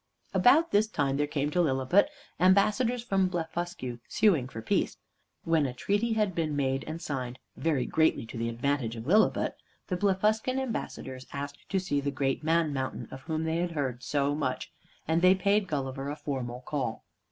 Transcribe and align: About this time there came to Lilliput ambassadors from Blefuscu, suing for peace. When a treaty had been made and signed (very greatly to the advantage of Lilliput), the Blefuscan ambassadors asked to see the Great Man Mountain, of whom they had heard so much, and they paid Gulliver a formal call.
About 0.33 0.71
this 0.71 0.87
time 0.87 1.17
there 1.17 1.27
came 1.27 1.51
to 1.51 1.61
Lilliput 1.61 2.09
ambassadors 2.39 3.03
from 3.03 3.29
Blefuscu, 3.29 3.99
suing 4.07 4.47
for 4.47 4.59
peace. 4.59 4.97
When 5.43 5.67
a 5.67 5.75
treaty 5.75 6.13
had 6.13 6.33
been 6.33 6.55
made 6.55 6.83
and 6.85 6.99
signed 6.99 7.37
(very 7.55 7.85
greatly 7.85 8.25
to 8.25 8.35
the 8.39 8.49
advantage 8.49 8.95
of 8.95 9.05
Lilliput), 9.05 9.57
the 9.89 9.97
Blefuscan 9.97 10.57
ambassadors 10.57 11.27
asked 11.33 11.69
to 11.69 11.77
see 11.79 12.01
the 12.01 12.09
Great 12.09 12.43
Man 12.43 12.73
Mountain, 12.73 13.09
of 13.11 13.21
whom 13.21 13.43
they 13.43 13.57
had 13.57 13.73
heard 13.73 14.01
so 14.01 14.33
much, 14.33 14.71
and 15.07 15.21
they 15.21 15.35
paid 15.35 15.67
Gulliver 15.67 16.09
a 16.09 16.15
formal 16.15 16.61
call. 16.61 17.03